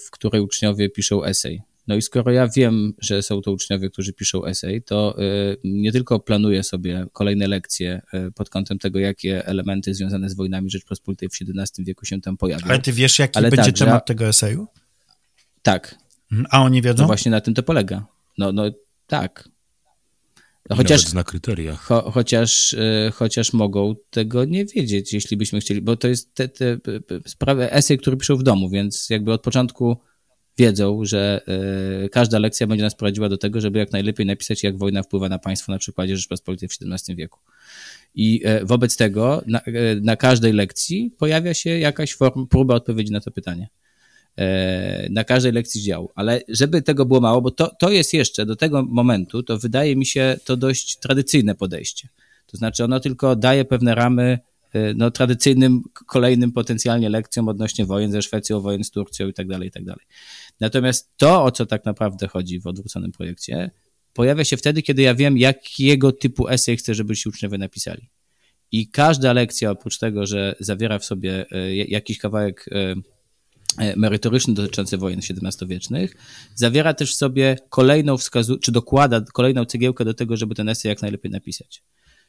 w 0.05 0.11
której 0.11 0.41
uczniowie 0.41 0.89
piszą 0.89 1.23
esej. 1.23 1.61
No 1.87 1.95
i 1.95 2.01
skoro 2.01 2.31
ja 2.31 2.47
wiem, 2.47 2.93
że 2.99 3.21
są 3.21 3.41
to 3.41 3.51
uczniowie, 3.51 3.89
którzy 3.89 4.13
piszą 4.13 4.45
esej, 4.45 4.83
to 4.83 5.17
nie 5.63 5.91
tylko 5.91 6.19
planuję 6.19 6.63
sobie 6.63 7.05
kolejne 7.13 7.47
lekcje 7.47 8.01
pod 8.35 8.49
kątem 8.49 8.79
tego, 8.79 8.99
jakie 8.99 9.45
elementy 9.45 9.93
związane 9.93 10.29
z 10.29 10.35
wojnami 10.35 10.69
Rzeczpospolitej 10.69 11.29
w 11.29 11.31
XVII 11.31 11.85
wieku 11.85 12.05
się 12.05 12.21
tam 12.21 12.37
pojawią. 12.37 12.67
Ale 12.67 12.79
ty 12.79 12.91
wiesz, 12.91 13.19
jaki 13.19 13.41
będzie 13.41 13.73
temat 13.73 14.05
tego 14.05 14.27
eseju? 14.27 14.67
Tak. 15.61 16.02
A 16.49 16.63
oni 16.63 16.81
wiedzą? 16.81 17.03
No 17.03 17.07
właśnie 17.07 17.31
na 17.31 17.41
tym 17.41 17.53
to 17.53 17.63
polega. 17.63 18.05
No, 18.37 18.51
no 18.51 18.63
tak. 19.07 19.49
Chociaż, 20.69 21.01
zna 21.01 21.23
kryteria. 21.23 21.75
Cho, 21.75 22.11
chociaż, 22.11 22.73
y, 22.73 23.11
chociaż 23.13 23.53
mogą 23.53 23.95
tego 24.09 24.45
nie 24.45 24.65
wiedzieć, 24.65 25.13
jeśli 25.13 25.37
byśmy 25.37 25.59
chcieli, 25.59 25.81
bo 25.81 25.95
to 25.95 26.07
jest 26.07 26.35
te, 26.35 26.47
te 26.47 26.77
sprawy, 27.25 27.71
esej, 27.71 27.97
który 27.97 28.17
piszą 28.17 28.35
w 28.35 28.43
domu, 28.43 28.69
więc 28.69 29.09
jakby 29.09 29.33
od 29.33 29.41
początku 29.41 29.97
wiedzą, 30.57 31.05
że 31.05 31.41
y, 32.05 32.09
każda 32.09 32.39
lekcja 32.39 32.67
będzie 32.67 32.83
nas 32.83 32.95
prowadziła 32.95 33.29
do 33.29 33.37
tego, 33.37 33.61
żeby 33.61 33.79
jak 33.79 33.91
najlepiej 33.91 34.25
napisać, 34.25 34.63
jak 34.63 34.77
wojna 34.77 35.03
wpływa 35.03 35.29
na 35.29 35.39
państwo 35.39 35.71
na 35.71 35.77
przykładzie 35.77 36.17
Rzeczpospolitej 36.17 36.69
w 36.69 36.77
XVII 36.81 37.15
wieku. 37.15 37.39
I 38.15 38.47
y, 38.47 38.65
wobec 38.65 38.97
tego 38.97 39.43
na, 39.47 39.59
y, 39.59 40.01
na, 40.03 40.15
każdej 40.15 40.53
lekcji 40.53 41.15
pojawia 41.17 41.53
się 41.53 41.69
jakaś 41.69 42.15
forma, 42.15 42.45
próba 42.45 42.75
odpowiedzi 42.75 43.11
na 43.11 43.19
to 43.19 43.31
pytanie. 43.31 43.69
Na 45.09 45.23
każdej 45.23 45.51
lekcji 45.51 45.81
z 45.81 45.85
działu. 45.85 46.11
Ale 46.15 46.41
żeby 46.47 46.81
tego 46.81 47.05
było 47.05 47.21
mało, 47.21 47.41
bo 47.41 47.51
to, 47.51 47.75
to 47.79 47.89
jest 47.89 48.13
jeszcze 48.13 48.45
do 48.45 48.55
tego 48.55 48.83
momentu, 48.83 49.43
to 49.43 49.57
wydaje 49.57 49.95
mi 49.95 50.05
się 50.05 50.37
to 50.45 50.57
dość 50.57 50.97
tradycyjne 50.97 51.55
podejście. 51.55 52.07
To 52.45 52.57
znaczy 52.57 52.83
ono 52.83 52.99
tylko 52.99 53.35
daje 53.35 53.65
pewne 53.65 53.95
ramy 53.95 54.39
no, 54.95 55.11
tradycyjnym 55.11 55.81
kolejnym 56.07 56.51
potencjalnie 56.51 57.09
lekcjom 57.09 57.47
odnośnie 57.47 57.85
wojen 57.85 58.11
ze 58.11 58.21
Szwecją, 58.21 58.59
wojen 58.59 58.83
z 58.83 58.91
Turcją 58.91 59.27
i 59.27 59.33
tak 59.33 59.47
dalej, 59.47 59.67
i 59.67 59.71
tak 59.71 59.85
dalej. 59.85 60.05
Natomiast 60.59 61.17
to, 61.17 61.43
o 61.43 61.51
co 61.51 61.65
tak 61.65 61.85
naprawdę 61.85 62.27
chodzi 62.27 62.59
w 62.59 62.67
odwróconym 62.67 63.11
projekcie, 63.11 63.71
pojawia 64.13 64.43
się 64.43 64.57
wtedy, 64.57 64.81
kiedy 64.81 65.01
ja 65.01 65.15
wiem, 65.15 65.37
jakiego 65.37 66.11
typu 66.11 66.49
esej 66.49 66.77
chcę, 66.77 66.95
żeby 66.95 67.15
ci 67.15 67.29
uczniowie 67.29 67.57
napisali. 67.57 68.09
I 68.71 68.87
każda 68.87 69.33
lekcja, 69.33 69.71
oprócz 69.71 69.97
tego, 69.97 70.25
że 70.25 70.55
zawiera 70.59 70.99
w 70.99 71.05
sobie 71.05 71.45
e, 71.51 71.75
jakiś 71.75 72.17
kawałek 72.17 72.65
e, 72.71 72.75
e, 72.75 72.95
merytoryczny 73.95 74.53
dotyczący 74.53 74.97
wojen 74.97 75.19
XVII-wiecznych, 75.19 76.15
zawiera 76.55 76.93
też 76.93 77.13
w 77.13 77.17
sobie 77.17 77.57
kolejną 77.69 78.17
wskazu, 78.17 78.57
czy 78.57 78.71
dokłada 78.71 79.21
kolejną 79.21 79.65
cegiełkę 79.65 80.05
do 80.05 80.13
tego, 80.13 80.37
żeby 80.37 80.55
ten 80.55 80.69
esej 80.69 80.89
jak 80.89 81.01
najlepiej 81.01 81.31
napisać. 81.31 81.83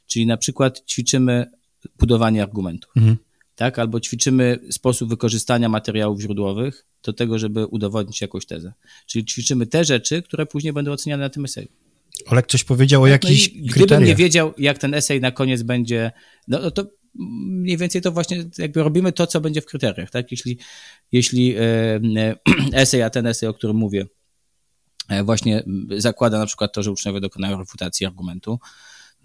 Czyli 0.06 0.26
na 0.26 0.36
przykład 0.36 0.82
ćwiczymy 0.86 1.50
budowanie 1.98 2.42
argumentów. 2.42 2.92
Mhm 2.96 3.16
tak? 3.56 3.78
Albo 3.78 4.00
ćwiczymy 4.00 4.58
sposób 4.70 5.08
wykorzystania 5.08 5.68
materiałów 5.68 6.20
źródłowych 6.20 6.86
do 7.02 7.12
tego, 7.12 7.38
żeby 7.38 7.66
udowodnić 7.66 8.20
jakąś 8.20 8.46
tezę. 8.46 8.72
Czyli 9.06 9.24
ćwiczymy 9.24 9.66
te 9.66 9.84
rzeczy, 9.84 10.22
które 10.22 10.46
później 10.46 10.72
będą 10.72 10.92
oceniane 10.92 11.22
na 11.22 11.30
tym 11.30 11.44
eseju. 11.44 11.68
Olek 12.26 12.46
coś 12.46 12.64
powiedział 12.64 13.02
o 13.02 13.04
tak, 13.04 13.10
jakichś 13.10 13.50
no 13.54 13.72
Gdybym 13.74 14.04
nie 14.04 14.14
wiedział, 14.14 14.54
jak 14.58 14.78
ten 14.78 14.94
esej 14.94 15.20
na 15.20 15.30
koniec 15.30 15.62
będzie, 15.62 16.12
no, 16.48 16.60
no 16.60 16.70
to 16.70 16.86
mniej 17.14 17.76
więcej 17.76 18.02
to 18.02 18.12
właśnie 18.12 18.44
jakby 18.58 18.82
robimy 18.82 19.12
to, 19.12 19.26
co 19.26 19.40
będzie 19.40 19.60
w 19.60 19.66
kryteriach, 19.66 20.10
tak? 20.10 20.30
Jeśli, 20.30 20.58
jeśli 21.12 21.56
e, 21.56 21.60
e, 22.16 22.34
esej, 22.82 23.02
a 23.02 23.10
ten 23.10 23.26
esej, 23.26 23.48
o 23.48 23.54
którym 23.54 23.76
mówię, 23.76 24.06
e, 25.08 25.24
właśnie 25.24 25.64
zakłada 25.96 26.38
na 26.38 26.46
przykład 26.46 26.72
to, 26.72 26.82
że 26.82 26.90
uczniowie 26.90 27.20
dokonają 27.20 27.58
refutacji 27.58 28.06
argumentu, 28.06 28.58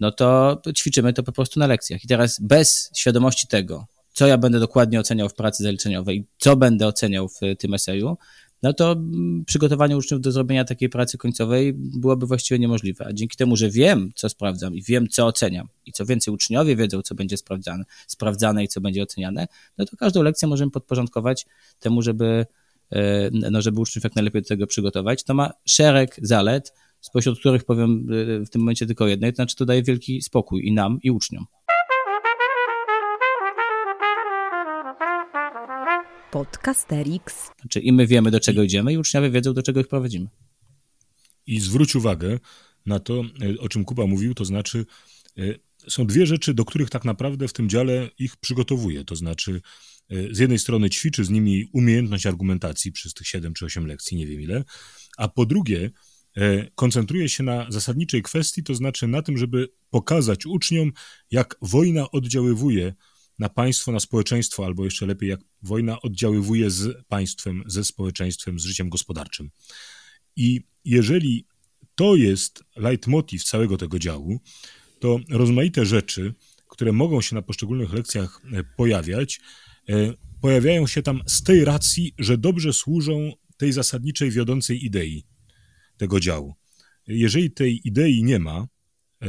no 0.00 0.12
to 0.12 0.62
ćwiczymy 0.76 1.12
to 1.12 1.22
po 1.22 1.32
prostu 1.32 1.60
na 1.60 1.66
lekcjach. 1.66 2.04
I 2.04 2.08
teraz 2.08 2.40
bez 2.40 2.90
świadomości 2.96 3.46
tego, 3.46 3.86
co 4.12 4.26
ja 4.26 4.38
będę 4.38 4.60
dokładnie 4.60 5.00
oceniał 5.00 5.28
w 5.28 5.34
pracy 5.34 5.62
zaliczeniowej, 5.62 6.26
co 6.38 6.56
będę 6.56 6.86
oceniał 6.86 7.28
w 7.28 7.40
tym 7.58 7.74
eseju, 7.74 8.16
no 8.62 8.72
to 8.72 8.92
mm, 8.92 9.44
przygotowanie 9.44 9.96
uczniów 9.96 10.20
do 10.20 10.32
zrobienia 10.32 10.64
takiej 10.64 10.88
pracy 10.88 11.18
końcowej 11.18 11.72
byłoby 11.74 12.26
właściwie 12.26 12.58
niemożliwe. 12.58 13.06
A 13.06 13.12
dzięki 13.12 13.36
temu, 13.36 13.56
że 13.56 13.70
wiem, 13.70 14.12
co 14.14 14.28
sprawdzam 14.28 14.74
i 14.74 14.82
wiem, 14.82 15.08
co 15.08 15.26
oceniam 15.26 15.68
i 15.86 15.92
co 15.92 16.06
więcej 16.06 16.34
uczniowie 16.34 16.76
wiedzą, 16.76 17.02
co 17.02 17.14
będzie 17.14 17.36
sprawdzane, 17.36 17.84
sprawdzane 18.06 18.64
i 18.64 18.68
co 18.68 18.80
będzie 18.80 19.02
oceniane, 19.02 19.48
no 19.78 19.84
to 19.84 19.96
każdą 19.96 20.22
lekcję 20.22 20.48
możemy 20.48 20.70
podporządkować 20.70 21.46
temu, 21.80 22.02
żeby, 22.02 22.46
e, 22.90 23.30
no, 23.50 23.62
żeby 23.62 23.80
uczniów 23.80 24.04
jak 24.04 24.16
najlepiej 24.16 24.42
do 24.42 24.48
tego 24.48 24.66
przygotować. 24.66 25.24
To 25.24 25.34
ma 25.34 25.52
szereg 25.64 26.16
zalet, 26.22 26.74
spośród 27.00 27.40
których 27.40 27.64
powiem 27.64 28.06
e, 28.40 28.44
w 28.44 28.50
tym 28.50 28.60
momencie 28.60 28.86
tylko 28.86 29.06
jednej, 29.06 29.32
to 29.32 29.36
znaczy 29.36 29.56
to 29.56 29.64
daje 29.64 29.82
wielki 29.82 30.22
spokój 30.22 30.66
i 30.66 30.72
nam, 30.72 30.98
i 31.02 31.10
uczniom. 31.10 31.46
Podcasterix. 36.30 37.50
Znaczy 37.60 37.80
i 37.80 37.92
my 37.92 38.06
wiemy, 38.06 38.30
do 38.30 38.40
czego 38.40 38.62
idziemy 38.62 38.92
i 38.92 38.98
uczniowie 38.98 39.30
wiedzą, 39.30 39.54
do 39.54 39.62
czego 39.62 39.80
ich 39.80 39.88
prowadzimy. 39.88 40.26
I 41.46 41.60
zwróć 41.60 41.96
uwagę 41.96 42.38
na 42.86 43.00
to, 43.00 43.22
e, 43.42 43.60
o 43.60 43.68
czym 43.68 43.84
Kuba 43.84 44.06
mówił, 44.06 44.34
to 44.34 44.44
znaczy 44.44 44.86
e, 45.38 45.42
są 45.88 46.06
dwie 46.06 46.26
rzeczy, 46.26 46.54
do 46.54 46.64
których 46.64 46.90
tak 46.90 47.04
naprawdę 47.04 47.48
w 47.48 47.52
tym 47.52 47.68
dziale 47.68 48.10
ich 48.18 48.36
przygotowuje. 48.36 49.04
To 49.04 49.16
znaczy 49.16 49.60
e, 50.10 50.34
z 50.34 50.38
jednej 50.38 50.58
strony 50.58 50.90
ćwiczy 50.90 51.24
z 51.24 51.30
nimi 51.30 51.66
umiejętność 51.72 52.26
argumentacji 52.26 52.92
przez 52.92 53.14
tych 53.14 53.26
7 53.26 53.54
czy 53.54 53.64
8 53.64 53.86
lekcji, 53.86 54.16
nie 54.16 54.26
wiem 54.26 54.40
ile, 54.40 54.64
a 55.16 55.28
po 55.28 55.46
drugie 55.46 55.90
koncentruje 56.74 57.28
się 57.28 57.42
na 57.42 57.66
zasadniczej 57.68 58.22
kwestii, 58.22 58.62
to 58.62 58.74
znaczy 58.74 59.08
na 59.08 59.22
tym, 59.22 59.38
żeby 59.38 59.68
pokazać 59.90 60.46
uczniom, 60.46 60.92
jak 61.30 61.56
wojna 61.62 62.10
oddziaływuje 62.10 62.94
na 63.40 63.48
państwo, 63.48 63.92
na 63.92 64.00
społeczeństwo, 64.00 64.66
albo 64.66 64.84
jeszcze 64.84 65.06
lepiej, 65.06 65.28
jak 65.28 65.40
wojna 65.62 66.00
oddziaływuje 66.00 66.70
z 66.70 67.06
państwem, 67.06 67.62
ze 67.66 67.84
społeczeństwem, 67.84 68.58
z 68.58 68.64
życiem 68.64 68.88
gospodarczym. 68.88 69.50
I 70.36 70.60
jeżeli 70.84 71.46
to 71.94 72.16
jest 72.16 72.64
leitmotiv 72.76 73.44
całego 73.44 73.76
tego 73.76 73.98
działu, 73.98 74.40
to 74.98 75.18
rozmaite 75.30 75.86
rzeczy, 75.86 76.34
które 76.68 76.92
mogą 76.92 77.20
się 77.20 77.34
na 77.34 77.42
poszczególnych 77.42 77.92
lekcjach 77.92 78.40
e, 78.52 78.64
pojawiać, 78.76 79.40
e, 79.88 80.14
pojawiają 80.40 80.86
się 80.86 81.02
tam 81.02 81.20
z 81.26 81.42
tej 81.42 81.64
racji, 81.64 82.14
że 82.18 82.38
dobrze 82.38 82.72
służą 82.72 83.32
tej 83.56 83.72
zasadniczej, 83.72 84.30
wiodącej 84.30 84.84
idei 84.84 85.24
tego 85.96 86.20
działu. 86.20 86.54
Jeżeli 87.06 87.50
tej 87.50 87.88
idei 87.88 88.24
nie 88.24 88.38
ma, 88.38 88.66
e, 89.22 89.26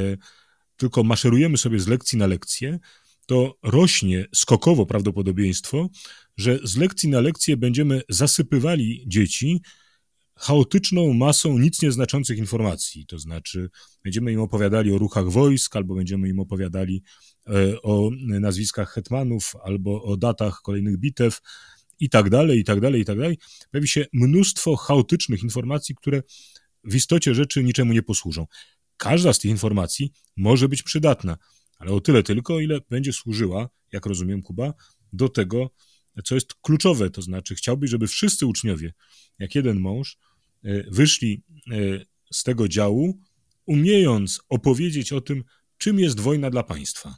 tylko 0.77 1.03
maszerujemy 1.03 1.58
sobie 1.58 1.80
z 1.80 1.88
lekcji 1.88 2.18
na 2.18 2.27
lekcję, 2.27 2.80
to 3.32 3.58
rośnie 3.64 4.26
skokowo 4.36 4.86
prawdopodobieństwo, 4.86 5.90
że 6.38 6.60
z 6.64 6.78
lekcji 6.78 7.10
na 7.10 7.22
lekcję 7.22 7.58
będziemy 7.58 8.02
zasypywali 8.10 9.04
dzieci 9.08 9.62
chaotyczną 10.36 11.14
masą 11.14 11.58
nic 11.58 11.82
nieznaczących 11.82 12.38
informacji. 12.38 13.06
To 13.06 13.20
znaczy, 13.20 13.70
będziemy 14.04 14.32
im 14.32 14.40
opowiadali 14.40 14.92
o 14.92 14.98
ruchach 14.98 15.30
wojsk, 15.30 15.76
albo 15.76 15.96
będziemy 15.96 16.30
im 16.30 16.40
opowiadali 16.40 17.04
e, 17.48 17.82
o 17.82 18.10
nazwiskach 18.20 18.94
hetmanów, 18.94 19.54
albo 19.64 20.04
o 20.04 20.18
datach 20.18 20.62
kolejnych 20.64 20.98
bitew, 20.98 21.42
i 22.00 22.10
tak 22.10 22.30
dalej, 22.30 22.60
i 22.60 22.64
tak 22.64 22.80
dalej, 22.80 23.02
i 23.02 23.06
tak 23.06 23.18
dalej. 23.18 23.38
Pojawi 23.72 23.88
się 23.88 24.06
mnóstwo 24.14 24.76
chaotycznych 24.76 25.44
informacji, 25.44 25.96
które 25.96 26.24
w 26.84 26.96
istocie 26.96 27.36
rzeczy 27.36 27.64
niczemu 27.64 27.94
nie 27.94 28.04
posłużą. 28.04 28.48
Każda 28.98 29.34
z 29.34 29.40
tych 29.40 29.52
informacji 29.52 30.12
może 30.38 30.70
być 30.70 30.84
przydatna 30.84 31.38
ale 31.82 31.92
o 31.92 32.02
tyle 32.02 32.24
tylko, 32.24 32.60
ile 32.60 32.80
będzie 32.90 33.14
służyła, 33.14 33.70
jak 33.92 34.06
rozumiem, 34.06 34.42
Kuba, 34.42 34.74
do 35.14 35.30
tego, 35.30 35.70
co 36.24 36.36
jest 36.36 36.54
kluczowe. 36.54 37.10
To 37.10 37.22
znaczy, 37.22 37.56
chciałbyś, 37.56 37.90
żeby 37.90 38.08
wszyscy 38.08 38.46
uczniowie, 38.46 38.94
jak 39.40 39.56
jeden 39.56 39.80
mąż, 39.80 40.18
e, 40.64 40.84
wyszli 40.92 41.44
e, 41.72 41.76
z 42.32 42.44
tego 42.44 42.68
działu 42.68 43.20
umiejąc 43.66 44.42
opowiedzieć 44.50 45.14
o 45.14 45.22
tym, 45.22 45.44
czym 45.78 46.00
jest 46.00 46.20
wojna 46.20 46.50
dla 46.50 46.64
państwa. 46.64 47.16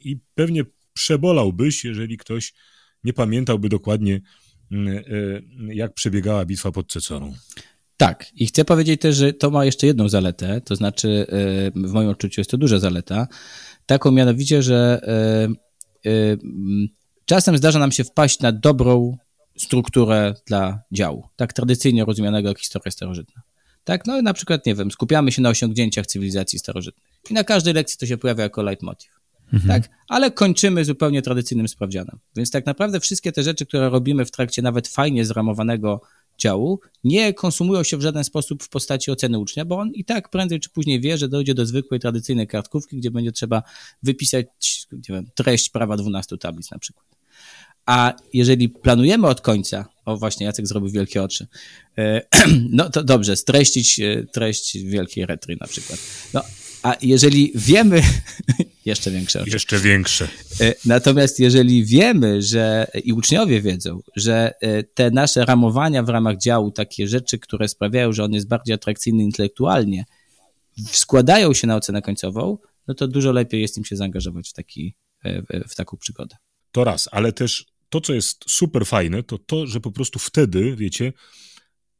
I 0.00 0.18
pewnie 0.34 0.64
przebolałbyś, 0.92 1.84
jeżeli 1.84 2.16
ktoś 2.16 2.54
nie 3.04 3.12
pamiętałby 3.12 3.68
dokładnie, 3.68 4.20
jak 5.68 5.94
przebiegała 5.94 6.44
bitwa 6.44 6.72
pod 6.72 6.92
Cecorą. 6.92 7.34
Tak, 8.06 8.26
i 8.34 8.46
chcę 8.46 8.64
powiedzieć 8.64 9.00
też, 9.00 9.16
że 9.16 9.32
to 9.32 9.50
ma 9.50 9.64
jeszcze 9.64 9.86
jedną 9.86 10.08
zaletę, 10.08 10.60
to 10.60 10.76
znaczy 10.76 11.26
w 11.74 11.92
moim 11.92 12.08
odczuciu 12.08 12.40
jest 12.40 12.50
to 12.50 12.56
duża 12.56 12.78
zaleta, 12.78 13.28
taką 13.86 14.10
mianowicie, 14.10 14.62
że 14.62 15.00
czasem 17.24 17.58
zdarza 17.58 17.78
nam 17.78 17.92
się 17.92 18.04
wpaść 18.04 18.40
na 18.40 18.52
dobrą 18.52 19.16
strukturę 19.58 20.34
dla 20.46 20.82
działu, 20.92 21.28
tak 21.36 21.52
tradycyjnie 21.52 22.04
rozumianego 22.04 22.48
jak 22.48 22.58
historia 22.58 22.90
starożytna. 22.90 23.42
Tak, 23.84 24.06
no 24.06 24.22
na 24.22 24.32
przykład, 24.32 24.66
nie 24.66 24.74
wiem, 24.74 24.90
skupiamy 24.90 25.32
się 25.32 25.42
na 25.42 25.48
osiągnięciach 25.48 26.06
cywilizacji 26.06 26.58
starożytnej 26.58 27.06
i 27.30 27.34
na 27.34 27.44
każdej 27.44 27.74
lekcji 27.74 27.98
to 27.98 28.06
się 28.06 28.16
pojawia 28.16 28.42
jako 28.42 28.62
leitmotiv. 28.62 29.10
Mhm. 29.52 29.82
Tak, 29.82 29.90
ale 30.08 30.30
kończymy 30.30 30.84
zupełnie 30.84 31.22
tradycyjnym 31.22 31.68
sprawdzianem. 31.68 32.18
Więc 32.36 32.50
tak 32.50 32.66
naprawdę 32.66 33.00
wszystkie 33.00 33.32
te 33.32 33.42
rzeczy, 33.42 33.66
które 33.66 33.90
robimy 33.90 34.24
w 34.24 34.30
trakcie 34.30 34.62
nawet 34.62 34.88
fajnie 34.88 35.24
zramowanego 35.24 36.00
działu, 36.38 36.80
nie 37.04 37.34
konsumują 37.34 37.82
się 37.82 37.96
w 37.96 38.00
żaden 38.00 38.24
sposób 38.24 38.62
w 38.62 38.68
postaci 38.68 39.10
oceny 39.10 39.38
ucznia, 39.38 39.64
bo 39.64 39.78
on 39.78 39.90
i 39.94 40.04
tak 40.04 40.28
prędzej 40.28 40.60
czy 40.60 40.70
później 40.70 41.00
wie, 41.00 41.18
że 41.18 41.28
dojdzie 41.28 41.54
do 41.54 41.66
zwykłej, 41.66 42.00
tradycyjnej 42.00 42.46
kartkówki, 42.46 42.96
gdzie 42.96 43.10
będzie 43.10 43.32
trzeba 43.32 43.62
wypisać 44.02 44.46
nie 44.92 45.14
wiem, 45.14 45.26
treść 45.34 45.70
prawa 45.70 45.96
12 45.96 46.38
tablic 46.38 46.70
na 46.70 46.78
przykład. 46.78 47.06
A 47.86 48.12
jeżeli 48.32 48.68
planujemy 48.68 49.26
od 49.26 49.40
końca, 49.40 49.88
o 50.04 50.16
właśnie 50.16 50.46
Jacek 50.46 50.66
zrobił 50.66 50.90
wielkie 50.90 51.22
oczy, 51.22 51.46
e, 51.98 52.22
no 52.70 52.90
to 52.90 53.04
dobrze, 53.04 53.36
streścić 53.36 54.00
e, 54.00 54.24
treść 54.32 54.78
wielkiej 54.78 55.26
retry 55.26 55.56
na 55.60 55.66
przykład. 55.66 55.98
No, 56.34 56.42
a 56.84 56.96
jeżeli 57.02 57.52
wiemy, 57.54 58.02
jeszcze 58.84 59.10
większe 59.10 59.42
oczy. 59.42 59.50
Jeszcze 59.50 59.78
większe. 59.78 60.28
E, 60.60 60.74
natomiast 60.84 61.40
jeżeli 61.40 61.84
wiemy, 61.84 62.42
że 62.42 62.86
i 63.04 63.12
uczniowie 63.12 63.60
wiedzą, 63.60 64.00
że 64.16 64.54
te 64.94 65.10
nasze 65.10 65.44
ramowania 65.44 66.02
w 66.02 66.08
ramach 66.08 66.38
działu, 66.38 66.70
takie 66.70 67.08
rzeczy, 67.08 67.38
które 67.38 67.68
sprawiają, 67.68 68.12
że 68.12 68.24
on 68.24 68.32
jest 68.32 68.48
bardziej 68.48 68.74
atrakcyjny 68.74 69.22
intelektualnie, 69.22 70.04
składają 70.86 71.54
się 71.54 71.66
na 71.66 71.76
ocenę 71.76 72.02
końcową, 72.02 72.58
no 72.88 72.94
to 72.94 73.08
dużo 73.08 73.32
lepiej 73.32 73.60
jest 73.60 73.78
im 73.78 73.84
się 73.84 73.96
zaangażować 73.96 74.48
w, 74.48 74.52
taki, 74.52 74.94
w, 75.24 75.70
w 75.70 75.74
taką 75.74 75.96
przygodę. 75.96 76.36
To 76.72 76.84
raz, 76.84 77.08
ale 77.12 77.32
też 77.32 77.66
to, 77.88 78.00
co 78.00 78.14
jest 78.14 78.44
super 78.48 78.86
fajne, 78.86 79.22
to 79.22 79.38
to, 79.38 79.66
że 79.66 79.80
po 79.80 79.92
prostu 79.92 80.18
wtedy, 80.18 80.76
wiecie, 80.76 81.12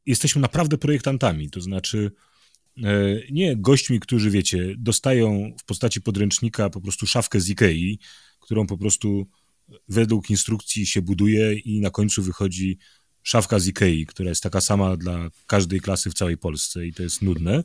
jesteśmy 0.05 0.41
naprawdę 0.41 0.77
projektantami. 0.77 1.49
To 1.49 1.61
znaczy, 1.61 2.11
e, 2.11 2.34
nie 3.31 3.55
gośćmi, 3.57 3.99
którzy, 3.99 4.29
wiecie, 4.29 4.75
dostają 4.77 5.51
w 5.59 5.65
postaci 5.65 6.01
podręcznika 6.01 6.69
po 6.69 6.81
prostu 6.81 7.07
szafkę 7.07 7.39
z 7.39 7.49
Ikei, 7.49 7.99
którą 8.39 8.67
po 8.67 8.77
prostu 8.77 9.27
według 9.89 10.29
instrukcji 10.29 10.85
się 10.85 11.01
buduje 11.01 11.53
i 11.53 11.79
na 11.79 11.89
końcu 11.89 12.23
wychodzi 12.23 12.77
szafka 13.23 13.59
z 13.59 13.67
Ikei, 13.67 14.05
która 14.05 14.29
jest 14.29 14.43
taka 14.43 14.61
sama 14.61 14.97
dla 14.97 15.29
każdej 15.47 15.81
klasy 15.81 16.09
w 16.09 16.13
całej 16.13 16.37
Polsce 16.37 16.87
i 16.87 16.93
to 16.93 17.03
jest 17.03 17.21
nudne, 17.21 17.63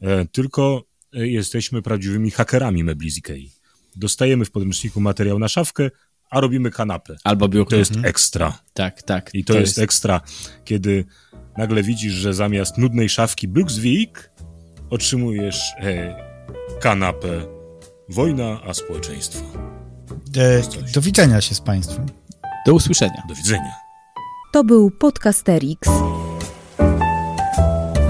e, 0.00 0.26
tylko 0.26 0.84
jesteśmy 1.12 1.82
prawdziwymi 1.82 2.30
hakerami 2.30 2.84
mebli 2.84 3.10
z 3.10 3.18
Ikei. 3.18 3.50
Dostajemy 3.96 4.44
w 4.44 4.50
podręczniku 4.50 5.00
materiał 5.00 5.38
na 5.38 5.48
szafkę, 5.48 5.90
a 6.30 6.40
robimy 6.40 6.70
kanapę. 6.70 7.16
Albo 7.24 7.48
biurko. 7.48 7.70
To 7.70 7.76
jest 7.76 7.90
mhm. 7.90 8.10
ekstra. 8.10 8.58
Tak, 8.72 9.02
tak. 9.02 9.30
I 9.34 9.44
to, 9.44 9.52
to 9.52 9.60
jest, 9.60 9.70
jest, 9.70 9.78
ekstra, 9.78 10.20
kiedy 10.64 11.04
nagle 11.58 11.82
widzisz, 11.82 12.12
że 12.12 12.34
zamiast 12.34 12.78
nudnej 12.78 13.08
szafki 13.08 13.48
Brukswick 13.48 14.30
otrzymujesz 14.90 15.72
e, 15.80 16.14
kanapę 16.80 17.28
Wojna, 18.08 18.60
a 18.66 18.74
społeczeństwo. 18.74 19.44
E, 20.36 20.62
do 20.94 21.00
widzenia 21.00 21.40
się 21.40 21.54
z 21.54 21.60
Państwem. 21.60 22.06
Do 22.66 22.74
usłyszenia. 22.74 23.22
Do 23.28 23.34
widzenia. 23.34 23.74
To 24.52 24.64
był 24.64 24.90
Podcasterix. 24.90 25.88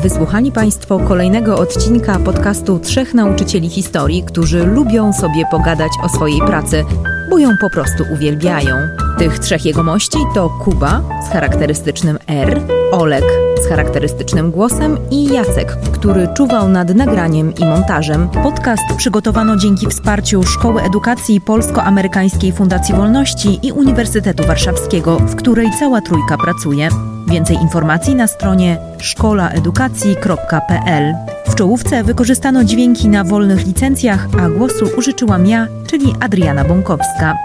Wysłuchali 0.02 0.52
Państwo 0.52 0.98
kolejnego 0.98 1.58
odcinka 1.58 2.18
podcastu 2.18 2.78
Trzech 2.78 3.14
Nauczycieli 3.14 3.68
Historii, 3.68 4.22
którzy 4.22 4.66
lubią 4.66 5.12
sobie 5.12 5.44
pogadać 5.50 5.92
o 6.02 6.08
swojej 6.08 6.40
pracy 6.40 6.84
bo 7.30 7.38
ją 7.38 7.56
po 7.56 7.70
prostu 7.70 8.04
uwielbiają. 8.12 9.03
Tych 9.18 9.38
trzech 9.38 9.64
jegomości 9.64 10.18
to 10.34 10.48
Kuba 10.48 11.02
z 11.28 11.32
charakterystycznym 11.32 12.18
R, 12.26 12.60
Olek 12.92 13.24
z 13.64 13.68
charakterystycznym 13.68 14.50
głosem 14.50 14.98
i 15.10 15.24
Jacek, 15.24 15.76
który 15.92 16.28
czuwał 16.36 16.68
nad 16.68 16.94
nagraniem 16.94 17.54
i 17.54 17.64
montażem. 17.64 18.28
Podcast 18.28 18.82
przygotowano 18.96 19.56
dzięki 19.56 19.86
wsparciu 19.86 20.42
Szkoły 20.42 20.82
Edukacji 20.82 21.40
Polsko-Amerykańskiej 21.40 22.52
Fundacji 22.52 22.94
Wolności 22.94 23.58
i 23.62 23.72
Uniwersytetu 23.72 24.46
Warszawskiego, 24.46 25.16
w 25.16 25.36
której 25.36 25.70
cała 25.78 26.00
trójka 26.00 26.38
pracuje. 26.38 26.88
Więcej 27.26 27.56
informacji 27.56 28.14
na 28.14 28.26
stronie 28.26 28.78
szkolaedukacji.pl. 28.98 31.33
W 31.54 31.56
czołówce 31.56 32.04
wykorzystano 32.04 32.64
dźwięki 32.64 33.08
na 33.08 33.24
wolnych 33.24 33.66
licencjach, 33.66 34.28
a 34.38 34.48
głosu 34.48 34.88
użyczyłam 34.98 35.46
ja, 35.46 35.66
czyli 35.86 36.14
Adriana 36.20 36.64
Bąkowska. 36.64 37.36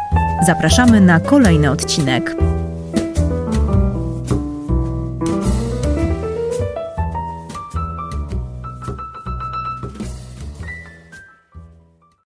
Zapraszamy 0.46 1.02
na 1.02 1.20
kolejny 1.20 1.72
odcinek. 1.72 2.36